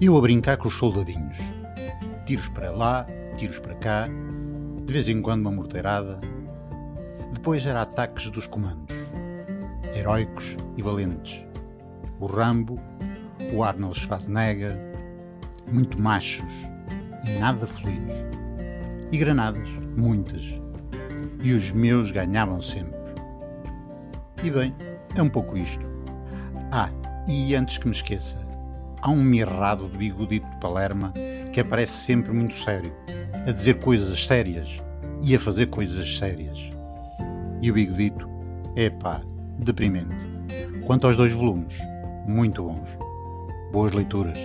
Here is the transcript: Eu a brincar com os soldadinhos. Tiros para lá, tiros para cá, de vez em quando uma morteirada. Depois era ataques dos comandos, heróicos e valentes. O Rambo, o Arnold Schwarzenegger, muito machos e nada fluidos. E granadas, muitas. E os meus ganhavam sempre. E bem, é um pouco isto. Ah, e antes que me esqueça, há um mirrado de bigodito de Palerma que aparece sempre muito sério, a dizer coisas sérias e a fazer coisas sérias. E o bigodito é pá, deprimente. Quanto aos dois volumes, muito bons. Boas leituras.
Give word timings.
Eu 0.00 0.16
a 0.16 0.20
brincar 0.20 0.56
com 0.56 0.68
os 0.68 0.74
soldadinhos. 0.74 1.36
Tiros 2.24 2.48
para 2.50 2.70
lá, 2.70 3.04
tiros 3.36 3.58
para 3.58 3.74
cá, 3.74 4.08
de 4.84 4.92
vez 4.92 5.08
em 5.08 5.20
quando 5.20 5.40
uma 5.40 5.50
morteirada. 5.50 6.20
Depois 7.32 7.66
era 7.66 7.82
ataques 7.82 8.30
dos 8.30 8.46
comandos, 8.46 8.94
heróicos 9.92 10.56
e 10.76 10.82
valentes. 10.82 11.44
O 12.20 12.26
Rambo, 12.26 12.80
o 13.52 13.64
Arnold 13.64 13.98
Schwarzenegger, 13.98 14.76
muito 15.72 16.00
machos 16.00 16.48
e 17.26 17.32
nada 17.40 17.66
fluidos. 17.66 18.14
E 19.10 19.18
granadas, 19.18 19.68
muitas. 19.96 20.44
E 21.42 21.52
os 21.52 21.72
meus 21.72 22.12
ganhavam 22.12 22.60
sempre. 22.60 22.96
E 24.44 24.50
bem, 24.50 24.72
é 25.16 25.22
um 25.22 25.28
pouco 25.28 25.58
isto. 25.58 25.84
Ah, 26.70 26.88
e 27.26 27.52
antes 27.56 27.78
que 27.78 27.88
me 27.88 27.94
esqueça, 27.94 28.47
há 29.00 29.10
um 29.10 29.22
mirrado 29.22 29.88
de 29.88 29.98
bigodito 29.98 30.48
de 30.48 30.56
Palerma 30.56 31.12
que 31.52 31.60
aparece 31.60 31.92
sempre 31.92 32.32
muito 32.32 32.54
sério, 32.54 32.92
a 33.46 33.52
dizer 33.52 33.80
coisas 33.80 34.26
sérias 34.26 34.78
e 35.22 35.34
a 35.34 35.38
fazer 35.38 35.66
coisas 35.66 36.18
sérias. 36.18 36.70
E 37.60 37.70
o 37.70 37.74
bigodito 37.74 38.28
é 38.76 38.90
pá, 38.90 39.20
deprimente. 39.58 40.14
Quanto 40.86 41.06
aos 41.06 41.16
dois 41.16 41.32
volumes, 41.32 41.78
muito 42.26 42.62
bons. 42.62 42.88
Boas 43.72 43.92
leituras. 43.92 44.38